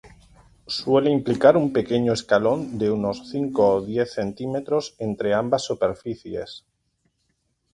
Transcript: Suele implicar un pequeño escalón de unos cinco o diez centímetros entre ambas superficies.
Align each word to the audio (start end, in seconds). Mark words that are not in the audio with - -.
Suele 0.75 1.11
implicar 1.11 1.55
un 1.57 1.71
pequeño 1.77 2.11
escalón 2.17 2.79
de 2.79 2.87
unos 2.97 3.17
cinco 3.31 3.61
o 3.75 3.81
diez 3.91 4.09
centímetros 4.17 4.83
entre 4.97 5.29
ambas 5.41 5.61
superficies. 5.69 6.51